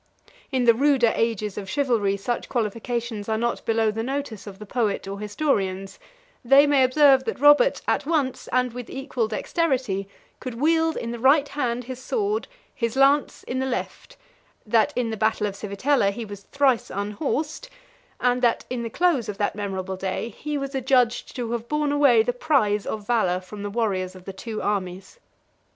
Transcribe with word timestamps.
In 0.51 0.63
the 0.63 0.73
ruder 0.73 1.11
ages 1.15 1.59
of 1.59 1.69
chivalry, 1.69 2.17
such 2.17 2.49
qualifications 2.49 3.29
are 3.29 3.37
not 3.37 3.63
below 3.67 3.91
the 3.91 4.01
notice 4.01 4.47
of 4.47 4.57
the 4.57 4.65
poet 4.65 5.07
or 5.07 5.19
historians: 5.19 5.99
they 6.43 6.65
may 6.65 6.83
observe 6.83 7.23
that 7.25 7.39
Robert, 7.39 7.81
at 7.87 8.03
once, 8.07 8.47
and 8.47 8.73
with 8.73 8.89
equal 8.89 9.27
dexterity, 9.27 10.09
could 10.39 10.55
wield 10.55 10.97
in 10.97 11.11
the 11.11 11.19
right 11.19 11.47
hand 11.49 11.83
his 11.83 12.01
sword, 12.01 12.47
his 12.73 12.95
lance 12.95 13.43
in 13.43 13.59
the 13.59 13.67
left; 13.67 14.17
that 14.65 14.91
in 14.95 15.11
the 15.11 15.17
battle 15.17 15.45
of 15.45 15.53
Civitella 15.53 16.09
he 16.09 16.25
was 16.25 16.45
thrice 16.51 16.89
unhorsed; 16.89 17.69
and 18.19 18.41
that 18.41 18.65
in 18.71 18.81
the 18.81 18.89
close 18.89 19.29
of 19.29 19.37
that 19.37 19.53
memorable 19.53 19.97
day 19.97 20.29
he 20.29 20.57
was 20.57 20.73
adjudged 20.73 21.35
to 21.35 21.51
have 21.51 21.69
borne 21.69 21.91
away 21.91 22.23
the 22.23 22.33
prize 22.33 22.87
of 22.87 23.05
valor 23.05 23.39
from 23.39 23.61
the 23.61 23.69
warriors 23.69 24.15
of 24.15 24.25
the 24.25 24.33
two 24.33 24.63
armies. 24.63 25.19